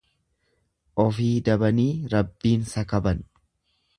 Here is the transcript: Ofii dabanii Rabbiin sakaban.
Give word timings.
Ofii 1.03 1.35
dabanii 1.49 1.87
Rabbiin 2.15 2.65
sakaban. 2.73 3.25